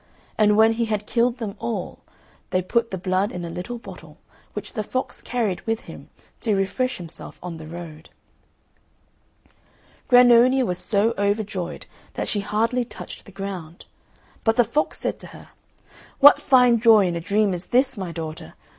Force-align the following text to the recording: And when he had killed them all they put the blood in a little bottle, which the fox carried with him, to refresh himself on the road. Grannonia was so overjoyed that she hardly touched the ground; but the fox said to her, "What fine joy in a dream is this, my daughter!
And 0.35 0.57
when 0.57 0.71
he 0.73 0.85
had 0.85 1.05
killed 1.05 1.37
them 1.37 1.55
all 1.59 1.99
they 2.49 2.63
put 2.63 2.89
the 2.89 2.97
blood 2.97 3.31
in 3.31 3.45
a 3.45 3.51
little 3.51 3.77
bottle, 3.77 4.17
which 4.53 4.73
the 4.73 4.81
fox 4.81 5.21
carried 5.21 5.61
with 5.67 5.81
him, 5.81 6.09
to 6.39 6.55
refresh 6.55 6.97
himself 6.97 7.37
on 7.43 7.57
the 7.57 7.67
road. 7.67 8.09
Grannonia 10.09 10.65
was 10.65 10.79
so 10.79 11.13
overjoyed 11.19 11.85
that 12.15 12.27
she 12.27 12.39
hardly 12.39 12.83
touched 12.83 13.27
the 13.27 13.31
ground; 13.31 13.85
but 14.43 14.55
the 14.55 14.63
fox 14.63 14.99
said 14.99 15.19
to 15.19 15.27
her, 15.27 15.49
"What 16.17 16.41
fine 16.41 16.79
joy 16.79 17.05
in 17.05 17.15
a 17.15 17.21
dream 17.21 17.53
is 17.53 17.67
this, 17.67 17.95
my 17.95 18.11
daughter! 18.11 18.55